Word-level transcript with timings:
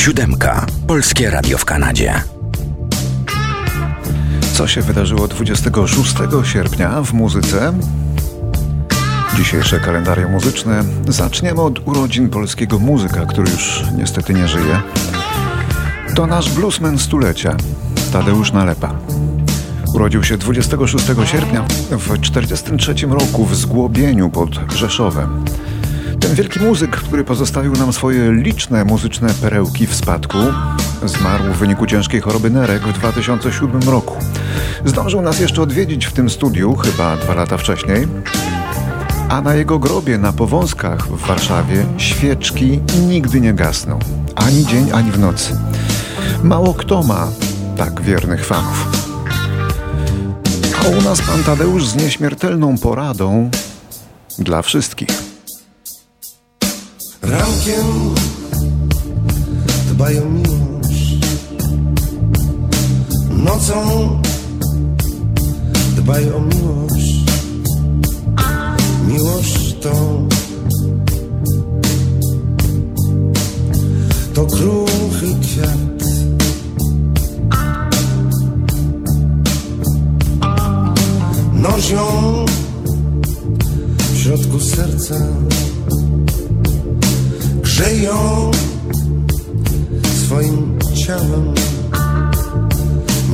Siódemka. 0.00 0.66
Polskie 0.86 1.30
Radio 1.30 1.58
w 1.58 1.64
Kanadzie. 1.64 2.22
Co 4.52 4.66
się 4.66 4.82
wydarzyło 4.82 5.28
26 5.28 6.14
sierpnia 6.44 7.02
w 7.02 7.12
muzyce? 7.12 7.72
Dzisiejsze 9.36 9.80
kalendarium 9.80 10.32
muzyczne 10.32 10.84
zaczniemy 11.08 11.60
od 11.60 11.88
urodzin 11.88 12.28
polskiego 12.28 12.78
muzyka, 12.78 13.26
który 13.26 13.50
już 13.50 13.82
niestety 13.98 14.34
nie 14.34 14.48
żyje. 14.48 14.80
To 16.14 16.26
nasz 16.26 16.50
bluesman 16.50 16.98
stulecia, 16.98 17.56
Tadeusz 18.12 18.52
Nalepa. 18.52 18.94
Urodził 19.94 20.24
się 20.24 20.38
26 20.38 21.06
sierpnia 21.24 21.62
w 21.90 22.18
1943 22.18 23.06
roku 23.06 23.44
w 23.44 23.56
Zgłobieniu 23.56 24.30
pod 24.30 24.72
Rzeszowem. 24.76 25.44
Ten 26.20 26.34
wielki 26.34 26.60
muzyk, 26.60 26.96
który 26.96 27.24
pozostawił 27.24 27.72
nam 27.72 27.92
swoje 27.92 28.32
liczne 28.32 28.84
muzyczne 28.84 29.34
perełki 29.34 29.86
w 29.86 29.94
spadku, 29.94 30.38
zmarł 31.04 31.44
w 31.44 31.56
wyniku 31.56 31.86
ciężkiej 31.86 32.20
choroby 32.20 32.50
nerek 32.50 32.82
w 32.82 32.92
2007 32.92 33.82
roku. 33.82 34.16
Zdążył 34.84 35.22
nas 35.22 35.40
jeszcze 35.40 35.62
odwiedzić 35.62 36.06
w 36.06 36.12
tym 36.12 36.30
studiu, 36.30 36.76
chyba 36.76 37.16
dwa 37.16 37.34
lata 37.34 37.56
wcześniej, 37.56 38.08
a 39.28 39.40
na 39.40 39.54
jego 39.54 39.78
grobie 39.78 40.18
na 40.18 40.32
Powązkach 40.32 41.08
w 41.08 41.26
Warszawie 41.26 41.86
świeczki 41.98 42.80
nigdy 43.08 43.40
nie 43.40 43.54
gasną. 43.54 43.98
Ani 44.34 44.66
dzień, 44.66 44.92
ani 44.92 45.12
w 45.12 45.18
nocy. 45.18 45.56
Mało 46.42 46.74
kto 46.74 47.02
ma 47.02 47.28
tak 47.76 48.00
wiernych 48.00 48.46
fanów. 48.46 48.88
A 50.84 50.88
u 50.88 51.02
nas 51.02 51.20
pan 51.22 51.42
Tadeusz 51.44 51.86
z 51.86 51.96
nieśmiertelną 51.96 52.78
poradą 52.78 53.50
dla 54.38 54.62
wszystkich. 54.62 55.29
Rankiem 57.22 58.14
dbaj 59.88 60.18
o 60.18 60.24
miłość. 60.24 61.18
Nocą 63.30 63.74
dbaj 65.96 66.32
o 66.32 66.40
miłość. 66.40 67.24
Miłość 69.08 69.76
to 69.80 69.90
To 74.34 74.46
kruchy 74.46 75.36
kwiat. 75.42 76.00
Noś 81.52 81.90
ją 81.90 82.06
w 84.12 84.18
środku 84.18 84.60
serca 84.60 85.14
Grzej 87.80 88.02
ją 88.02 88.50
swoim 90.26 90.78
ciałem. 90.94 91.54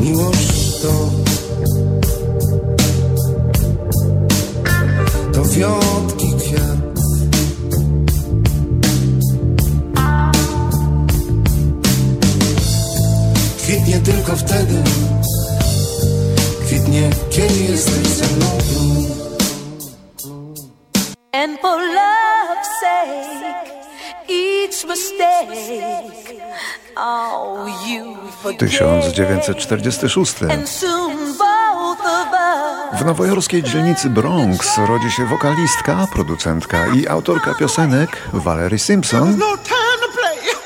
Miłość 0.00 0.80
to 0.82 1.10
To 5.32 5.44
wiotki 5.44 6.32
kwiat. 6.38 7.00
Kwitnie 13.62 13.98
tylko 13.98 14.36
wtedy 14.36 14.82
Kwitnie, 16.66 17.10
kiedy 17.30 17.60
jesteś 17.72 18.06
ze 18.06 18.24
mną. 18.36 18.46
And 21.32 21.60
for 21.60 21.78
love's 21.78 22.68
sake, 22.80 23.45
1946. 28.58 30.42
And 30.42 30.68
soon 30.68 31.16
both 31.38 32.00
of 32.00 32.28
us 32.32 33.00
W 33.00 33.04
nowojorskiej 33.04 33.62
dzielnicy 33.62 34.10
Bronx 34.10 34.78
rodzi 34.88 35.10
się 35.10 35.26
wokalistka, 35.26 36.06
producentka 36.12 36.86
i 36.86 37.08
autorka 37.08 37.54
piosenek 37.54 38.16
Valerie 38.32 38.78
Simpson, 38.78 39.38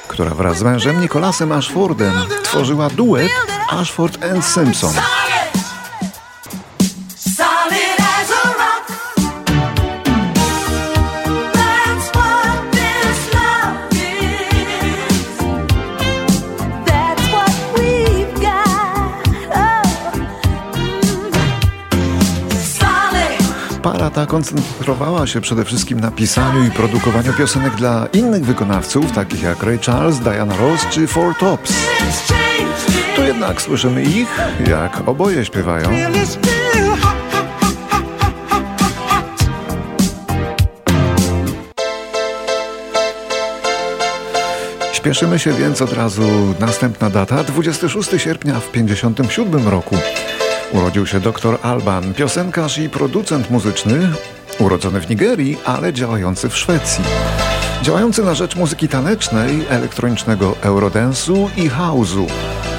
która 0.09 0.31
wraz 0.31 0.59
z 0.59 0.63
mężem 0.63 1.01
Nicholasem 1.01 1.53
Ashfordem 1.53 2.13
tworzyła 2.43 2.91
duet 2.91 3.33
Ashford 3.71 4.25
and 4.25 4.45
Simpson. 4.45 4.93
Koncentrowała 24.31 25.27
się 25.27 25.41
przede 25.41 25.65
wszystkim 25.65 26.01
na 26.01 26.11
pisaniu 26.11 26.65
i 26.65 26.71
produkowaniu 26.71 27.33
piosenek 27.33 27.75
dla 27.75 28.07
innych 28.13 28.45
wykonawców, 28.45 29.13
takich 29.13 29.43
jak 29.43 29.63
Ray 29.63 29.79
Charles, 29.79 30.19
Diana 30.19 30.57
Ross 30.57 30.87
czy 30.91 31.07
Four 31.07 31.35
Tops. 31.39 31.73
Tu 33.17 33.23
jednak 33.23 33.63
słyszymy 33.63 34.03
ich, 34.03 34.41
jak 34.69 35.09
oboje 35.09 35.45
śpiewają. 35.45 35.91
Śpieszymy 44.93 45.39
się 45.39 45.53
więc 45.53 45.83
od 45.83 45.93
razu. 45.93 46.55
Następna 46.61 47.11
data 47.11 47.45
26 47.45 48.11
sierpnia 48.17 48.61
w 48.61 48.71
57 48.71 49.69
roku. 49.69 49.97
Urodził 50.73 51.07
się 51.07 51.21
dr 51.21 51.59
Alban, 51.63 52.15
piosenkarz 52.15 52.79
i 52.79 52.89
producent 52.89 53.51
muzyczny, 53.51 54.13
urodzony 54.59 55.01
w 55.01 55.11
Nigerii, 55.11 55.59
ale 55.65 55.93
działający 55.93 56.49
w 56.49 56.57
Szwecji. 56.57 57.05
Działający 57.83 58.23
na 58.23 58.35
rzecz 58.35 58.57
muzyki 58.57 58.89
tanecznej, 58.89 59.67
elektronicznego 59.69 60.55
eurodance'u 60.63 61.49
i 61.57 61.71
house'u. 61.71 62.27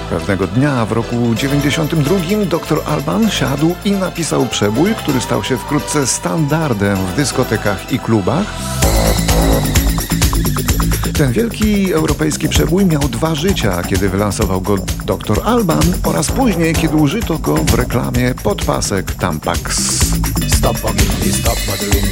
Pewnego 0.10 0.48
dnia 0.48 0.86
w 0.86 0.92
roku 0.92 1.36
92 1.36 2.16
dr 2.46 2.82
Alban 2.86 3.30
siadł 3.30 3.76
i 3.86 3.92
napisał 3.92 4.46
przebój, 4.46 4.96
który 4.96 5.22
stał 5.22 5.44
się 5.44 5.58
wkrótce 5.58 6.08
standardem 6.08 6.98
w 6.98 7.16
dyskotekach 7.16 7.92
i 7.92 8.00
klubach. 8.00 8.46
Ten 11.22 11.32
wielki 11.32 11.94
europejski 11.94 12.50
przebój 12.50 12.86
miał 12.86 13.02
dwa 13.02 13.36
życia, 13.36 13.84
kiedy 13.84 14.10
wylansował 14.10 14.62
go 14.62 14.76
dr 15.06 15.42
Alban 15.44 15.94
oraz 16.04 16.32
później, 16.32 16.76
kiedy 16.76 16.96
użyto 16.96 17.38
go 17.38 17.56
w 17.56 17.74
reklamie 17.74 18.34
podpasek 18.44 19.16
Tampax. 19.16 19.78
Stop 20.58 20.82
bugging 20.82 21.26
me, 21.26 21.34
stop 21.34 21.58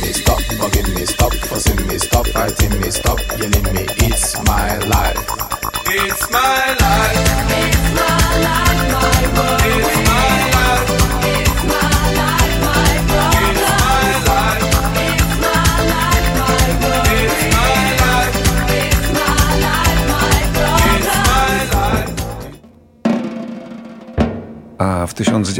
me, 0.01 0.13
stop 0.13 0.41
bugging 0.59 0.99
me, 0.99 1.07
stop 1.07 1.35
fussing 1.35 1.87
me, 1.87 1.99
stop 1.99 2.27
fighting 2.27 2.85
me, 2.85 2.91
stop 2.91 3.19
yelling 3.39 3.68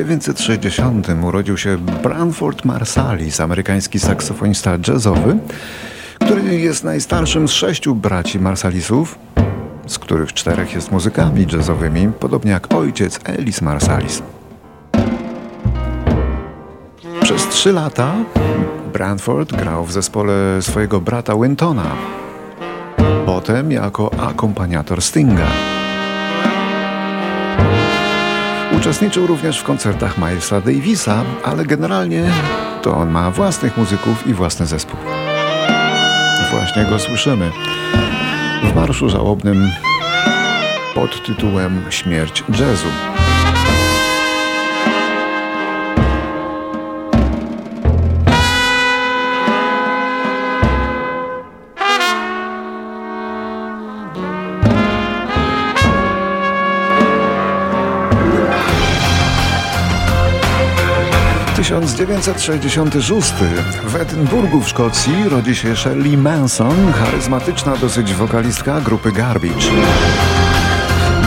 1960 0.03 1.07
urodził 1.23 1.57
się 1.57 1.77
Branford 1.77 2.65
Marsalis, 2.65 3.39
amerykański 3.39 3.99
saksofonista 3.99 4.77
jazzowy, 4.87 5.37
który 6.19 6.59
jest 6.59 6.83
najstarszym 6.83 7.47
z 7.47 7.51
sześciu 7.51 7.95
braci 7.95 8.39
Marsalisów, 8.39 9.19
z 9.87 9.99
których 9.99 10.33
czterech 10.33 10.73
jest 10.73 10.91
muzykami 10.91 11.47
jazzowymi, 11.53 12.11
podobnie 12.19 12.51
jak 12.51 12.73
ojciec 12.73 13.19
Ellis 13.23 13.61
Marsalis. 13.61 14.21
Przez 17.21 17.47
trzy 17.47 17.73
lata 17.73 18.15
Branford 18.93 19.55
grał 19.55 19.85
w 19.85 19.91
zespole 19.91 20.61
swojego 20.61 21.01
brata 21.01 21.35
Wintona, 21.35 21.95
potem 23.25 23.71
jako 23.71 24.11
akompaniator 24.19 25.01
Stinga. 25.01 25.78
Uczestniczył 28.79 29.27
również 29.27 29.59
w 29.59 29.63
koncertach 29.63 30.17
Milesa 30.17 30.61
Davisa, 30.61 31.23
ale 31.43 31.65
generalnie 31.65 32.23
to 32.81 32.97
on 32.97 33.09
ma 33.09 33.31
własnych 33.31 33.77
muzyków 33.77 34.27
i 34.27 34.33
własny 34.33 34.65
zespół. 34.65 34.99
Właśnie 36.51 36.85
go 36.85 36.99
słyszymy 36.99 37.51
w 38.63 38.75
marszu 38.75 39.09
żałobnym 39.09 39.71
pod 40.95 41.23
tytułem 41.23 41.81
Śmierć 41.89 42.43
jazzu. 42.49 43.18
1966. 61.59 63.33
W 63.83 63.95
Edynburgu 63.95 64.61
w 64.61 64.69
Szkocji 64.69 65.29
rodzi 65.29 65.55
się 65.55 65.75
Shirley 65.75 66.17
Manson, 66.17 66.93
charyzmatyczna 66.93 67.77
dosyć 67.77 68.13
wokalistka 68.13 68.81
grupy 68.81 69.11
Garbage. 69.11 69.67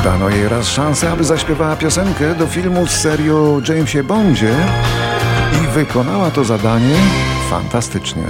Dano 0.04 0.28
jej 0.28 0.48
raz 0.48 0.68
szansę, 0.68 1.10
aby 1.10 1.24
zaśpiewała 1.24 1.76
piosenkę 1.76 2.34
do 2.34 2.46
filmu 2.46 2.86
z 2.86 2.90
serią 2.90 3.60
Jamesie 3.68 4.04
Bondzie 4.04 4.54
i 5.62 5.66
wykonała 5.66 6.30
to 6.30 6.44
zadanie 6.44 6.96
fantastycznie. 7.50 8.24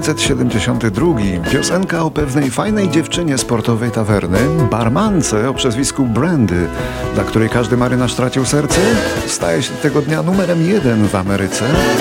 1972. 0.00 1.50
Piosenka 1.52 2.02
o 2.02 2.10
pewnej 2.10 2.50
fajnej 2.50 2.90
dziewczynie 2.90 3.38
z 3.38 3.44
portowej 3.44 3.90
tawerny, 3.90 4.38
barmance 4.70 5.48
o 5.50 5.54
przezwisku 5.54 6.06
Brandy, 6.06 6.66
dla 7.14 7.24
której 7.24 7.48
każdy 7.48 7.76
marynarz 7.76 8.14
tracił 8.14 8.44
serce, 8.44 8.80
staje 9.26 9.62
się 9.62 9.72
tego 9.72 10.02
dnia 10.02 10.22
numerem 10.22 10.62
jeden 10.62 11.08
w 11.08 11.14
Ameryce. 11.14 11.64
And 11.64 11.98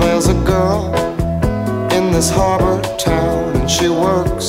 there's 0.00 0.28
a 0.28 0.34
girl 0.44 0.91
in 1.96 2.10
this 2.12 2.30
harbor 2.30 2.80
town, 2.98 3.56
and 3.56 3.70
she 3.70 3.88
works 3.88 4.48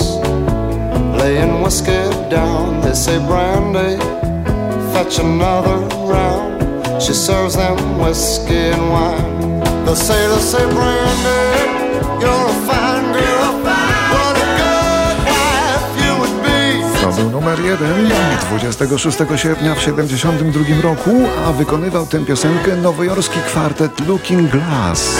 laying 1.20 1.62
whiskey 1.62 2.04
down. 2.30 2.82
They 2.82 2.94
say, 2.94 3.18
Brandy, 3.28 3.98
fetch 4.94 5.20
another 5.20 5.78
round. 6.12 7.02
She 7.02 7.14
serves 7.14 7.56
them 7.56 7.78
whiskey 8.00 8.72
and 8.76 8.90
wine. 8.90 9.86
The 9.86 9.96
sailors 9.96 10.46
say, 10.52 10.66
Brandy, 10.76 11.44
you're 12.22 12.48
a 12.54 12.58
fine 12.68 13.08
girl. 13.18 13.52
What 14.14 14.36
a 14.46 14.48
good 14.62 15.18
wife 15.32 15.90
you 16.04 16.14
would 16.20 16.36
be. 16.46 17.02
To 17.02 17.12
był 17.12 17.30
numer 17.30 17.60
jeden 17.60 18.10
26 18.50 19.18
sierpnia 19.36 19.76
w 19.76 19.80
1972 19.80 20.82
roku, 20.82 21.12
a 21.48 21.52
wykonywał 21.52 22.06
tę 22.06 22.26
piosenkę 22.26 22.76
nowojorski 22.76 23.40
kwartet 23.40 24.08
Looking 24.08 24.52
Glass. 24.52 25.18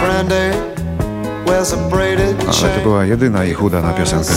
Brandy 0.00 0.75
Ale 1.56 1.64
to 2.34 2.52
chain. 2.52 2.82
była 2.82 3.04
jedyna 3.04 3.44
ich 3.44 3.62
udana 3.62 3.92
piosenka. 3.92 4.32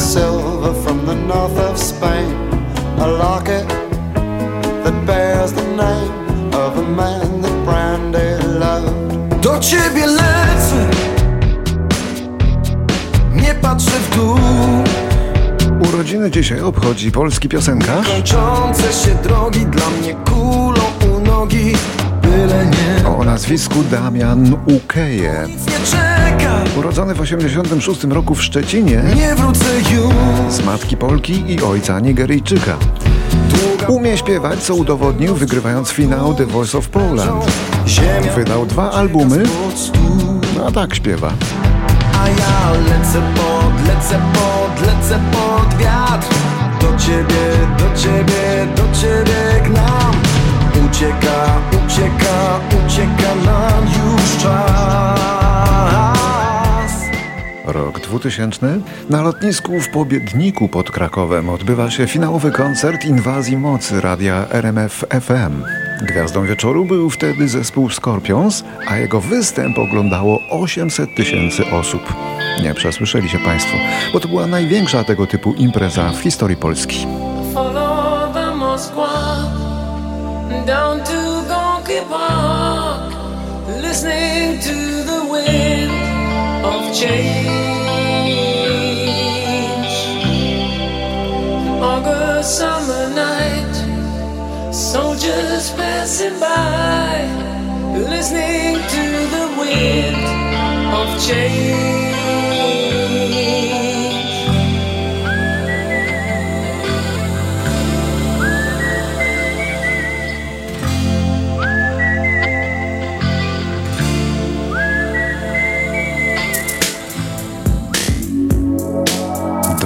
Do 9.41 9.59
ciebie 9.59 10.05
lecę 10.05 10.89
Nie 13.35 13.53
patrzę 13.53 13.91
w 13.91 14.15
dół 14.15 14.37
Urodziny 15.89 16.31
dzisiaj 16.31 16.61
obchodzi 16.61 17.11
polski 17.11 17.49
piosenkarz, 17.49 18.07
Kończące 18.07 18.93
się 18.93 19.15
drogi 19.23 19.65
Dla 19.65 19.89
mnie 19.89 20.15
kulą 20.15 21.15
u 21.15 21.19
nogi 21.19 21.73
Byle 22.21 22.65
nie 22.65 23.09
o 23.09 23.23
nazwisku 23.23 23.83
Damian 23.91 24.55
Ukeje. 24.65 25.45
Nic 25.47 25.65
nie 25.67 26.18
Urodzony 26.77 27.15
w 27.15 27.21
86 27.21 28.03
roku 28.03 28.35
w 28.35 28.43
Szczecinie, 28.43 29.03
Nie 29.15 29.35
wrócę 29.35 29.65
już. 29.91 30.53
Z 30.53 30.65
matki 30.65 30.97
Polki 30.97 31.43
i 31.53 31.61
ojca 31.63 31.99
Nigeryjczyka. 31.99 32.77
Umie 33.87 34.17
śpiewać, 34.17 34.59
co 34.59 34.75
udowodnił 34.75 35.35
wygrywając 35.35 35.89
finał 35.89 36.33
The 36.33 36.45
Voice 36.45 36.77
of 36.77 36.89
Poland. 36.89 37.45
Wydał 38.35 38.65
dwa 38.65 38.91
albumy, 38.91 39.43
no 40.57 40.65
a 40.67 40.71
tak 40.71 40.95
śpiewa. 40.95 41.31
A 42.23 42.27
ja 42.29 42.71
lecę 42.71 43.21
pod, 43.35 43.87
lecę 43.87 44.19
pod, 44.33 44.87
lecę 44.87 45.19
pod 45.31 45.77
wiatr. 45.77 46.27
Do 46.81 46.97
ciebie, 47.05 47.67
do 47.77 48.01
ciebie, 48.01 48.67
do 48.75 48.97
ciebie 49.01 49.69
gnam. 49.69 50.13
Ucieka, 50.85 51.59
ucieka, 51.85 52.59
ucieka 52.85 53.35
nam 53.45 53.83
już 53.83 54.43
czas 54.43 55.38
Rok 57.71 57.99
2000. 57.99 58.79
Na 59.09 59.21
lotnisku 59.21 59.79
w 59.79 59.89
Pobiedniku 59.89 60.67
pod 60.67 60.91
Krakowem 60.91 61.49
odbywa 61.49 61.91
się 61.91 62.07
finałowy 62.07 62.51
koncert 62.51 63.05
Inwazji 63.05 63.57
Mocy 63.57 64.01
radia 64.01 64.47
RMF 64.49 65.05
FM. 65.21 65.63
Gwiazdą 66.01 66.45
wieczoru 66.45 66.85
był 66.85 67.09
wtedy 67.09 67.47
zespół 67.47 67.89
Scorpions, 67.89 68.63
a 68.87 68.97
jego 68.97 69.21
występ 69.21 69.77
oglądało 69.77 70.39
800 70.49 71.15
tysięcy 71.15 71.65
osób. 71.71 72.13
Nie 72.63 72.73
przesłyszeli 72.73 73.29
się 73.29 73.39
Państwo, 73.39 73.77
bo 74.13 74.19
to 74.19 74.27
była 74.27 74.47
największa 74.47 75.03
tego 75.03 75.27
typu 75.27 75.53
impreza 75.53 76.11
w 76.11 76.19
historii 76.19 76.57
Polski. 76.57 77.05
Listening 83.81 84.61
to 84.61 85.03
the 85.03 85.19
wind 85.31 85.98
of 86.69 86.83
change. 86.93 87.47
August 91.81 92.57
summer 92.57 93.05
night, 93.15 93.75
soldiers 94.73 95.71
passing 95.71 96.39
by, 96.39 97.25
listening 98.13 98.75
to 98.95 99.05
the 99.35 99.45
wind 99.59 100.25
of 100.99 101.07
change. 101.27 102.28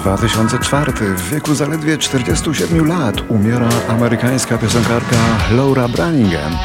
2004 0.04 0.92
w 0.92 1.30
wieku 1.30 1.56
zaledwie 1.56 1.98
47 1.98 2.88
lat 2.88 3.16
umiera 3.30 3.70
amerykańska 3.90 4.58
piosenkarka 4.58 5.16
Laura 5.52 5.88
Branigan. 5.88 6.58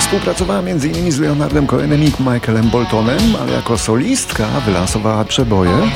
Współpracowała 0.00 0.60
m.in. 0.60 1.12
z 1.12 1.18
Leonardem 1.18 1.66
Cohenem 1.66 2.02
i 2.02 2.12
Michaelem 2.20 2.70
Boltonem, 2.70 3.36
ale 3.42 3.52
jako 3.52 3.78
solistka 3.78 4.46
wylansowała 4.66 5.24
przeboje 5.24 5.90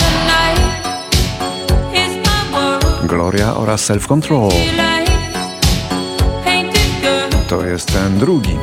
Gloria 3.04 3.56
oraz 3.56 3.84
Self 3.84 4.06
Control. 4.06 4.50
To 7.49 7.64
jest 7.64 7.92
ten 7.92 8.18
drugi. 8.18 8.58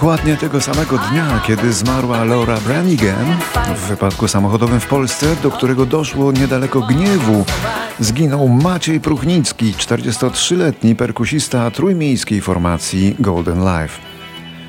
Dokładnie 0.00 0.36
tego 0.36 0.60
samego 0.60 0.98
dnia, 0.98 1.42
kiedy 1.46 1.72
zmarła 1.72 2.24
Laura 2.24 2.60
Branigan 2.60 3.36
w 3.76 3.88
wypadku 3.88 4.28
samochodowym 4.28 4.80
w 4.80 4.86
Polsce, 4.86 5.36
do 5.42 5.50
którego 5.50 5.86
doszło 5.86 6.32
niedaleko 6.32 6.80
Gniewu, 6.80 7.44
zginął 7.98 8.48
Maciej 8.48 9.00
Pruchnicki, 9.00 9.74
43-letni 9.74 10.94
perkusista 10.94 11.70
trójmiejskiej 11.70 12.40
formacji 12.40 13.16
Golden 13.18 13.58
Life. 13.58 14.00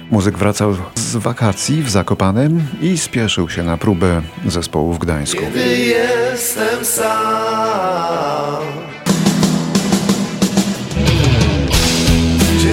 Muzyk 0.10 0.38
wracał 0.38 0.76
z 0.96 1.16
wakacji 1.16 1.84
w 1.84 1.90
Zakopanem 1.90 2.68
i 2.82 2.98
spieszył 2.98 3.50
się 3.50 3.64
na 3.64 3.78
próbę 3.78 4.22
zespołu 4.46 4.94
w 4.94 5.00
Gdańsku. 5.00 5.42
Gdy 5.52 5.78
jestem 5.78 6.86
sam 6.86 8.91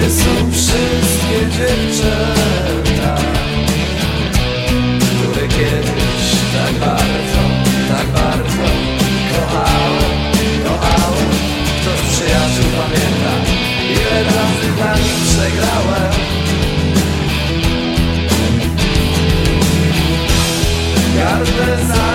są 0.09 0.51
wszystkie 0.51 1.39
dziewczęta 1.57 3.15
Które 4.99 5.47
kiedyś 5.47 6.25
tak 6.53 6.73
bardzo, 6.79 7.41
tak 7.89 8.07
bardzo 8.07 8.63
kochałem, 9.31 10.11
kochałem 10.63 11.29
Kto 11.81 11.91
z 11.97 12.15
przyjaciół 12.15 12.65
pamięta 12.77 13.33
Ile 13.91 14.23
razy 14.23 14.71
dla 14.77 14.93
przegrałem. 15.23 16.11
Gardę 21.15 21.85
zasłoni 21.87 22.08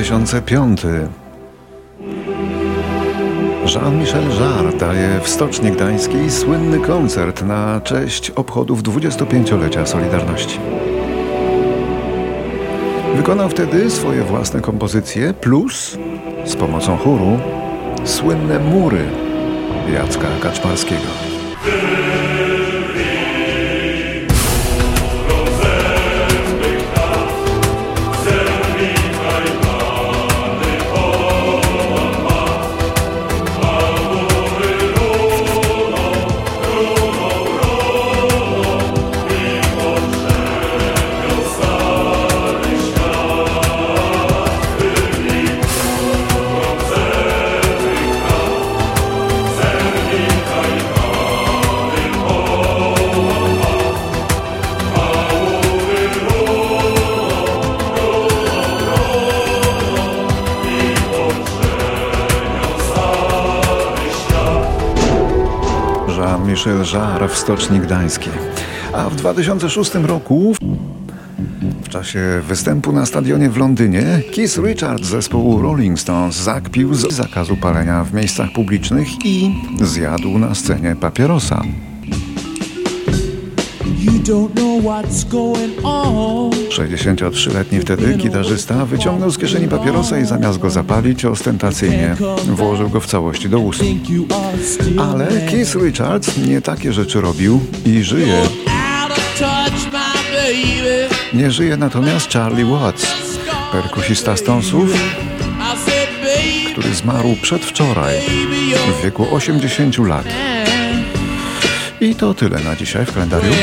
2005. 0.00 0.82
Jean-Michel 3.64 4.22
Jarre 4.40 4.72
daje 4.72 5.20
w 5.20 5.28
Stoczni 5.28 5.70
Gdańskiej 5.70 6.30
słynny 6.30 6.78
koncert 6.78 7.42
na 7.42 7.80
cześć 7.80 8.30
obchodów 8.30 8.82
25-lecia 8.82 9.86
Solidarności. 9.86 10.58
Wykonał 13.16 13.48
wtedy 13.48 13.90
swoje 13.90 14.22
własne 14.22 14.60
kompozycje 14.60 15.34
plus 15.34 15.98
z 16.44 16.56
pomocą 16.56 16.96
chóru 16.96 17.38
słynne 18.04 18.58
mury 18.58 19.04
Jacka 19.92 20.28
Kaczmarskiego. 20.42 21.29
Jean-Michel 66.50 66.84
Jarre 66.94 67.28
w 67.28 67.36
Stoczni 67.36 67.80
Gdańskiej. 67.80 68.32
A 68.92 69.10
w 69.10 69.16
2006 69.16 69.94
roku 69.94 70.54
w 71.82 71.88
czasie 71.88 72.42
występu 72.48 72.92
na 72.92 73.06
stadionie 73.06 73.50
w 73.50 73.56
Londynie 73.56 74.22
Keith 74.34 74.58
Richards 74.58 75.08
zespołu 75.08 75.62
Rolling 75.62 76.00
Stones 76.00 76.36
zakpił 76.36 76.94
z 76.94 77.12
zakazu 77.12 77.56
palenia 77.56 78.04
w 78.04 78.14
miejscach 78.14 78.52
publicznych 78.52 79.08
i 79.24 79.54
zjadł 79.82 80.38
na 80.38 80.54
scenie 80.54 80.96
papierosa. 80.96 81.62
63-letni 86.70 87.80
wtedy 87.80 88.14
gitarzysta 88.14 88.86
wyciągnął 88.86 89.30
z 89.30 89.38
kieszeni 89.38 89.68
papierosa 89.68 90.18
i 90.18 90.24
zamiast 90.24 90.58
go 90.58 90.70
zapalić 90.70 91.24
ostentacyjnie 91.24 92.16
włożył 92.46 92.88
go 92.88 93.00
w 93.00 93.06
całości 93.06 93.48
do 93.48 93.58
ust. 93.58 93.82
Ale 94.98 95.26
Keith 95.50 95.74
Richards 95.74 96.38
nie 96.38 96.62
takie 96.62 96.92
rzeczy 96.92 97.20
robił 97.20 97.60
i 97.86 98.02
żyje. 98.02 98.42
Nie 101.34 101.50
żyje 101.50 101.76
natomiast 101.76 102.32
Charlie 102.32 102.64
Watts, 102.64 103.06
perkusista 103.72 104.36
Stonesów, 104.36 104.94
który 106.72 106.94
zmarł 106.94 107.36
przedwczoraj 107.42 108.14
w 109.00 109.04
wieku 109.04 109.26
80 109.34 109.98
lat. 109.98 110.26
I 112.00 112.14
to 112.14 112.34
tyle 112.34 112.60
na 112.64 112.76
dzisiaj 112.76 113.06
w 113.06 113.12
kalendarium. 113.12 113.54